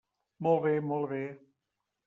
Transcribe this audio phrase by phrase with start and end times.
[0.47, 1.21] Molt bé, molt bé.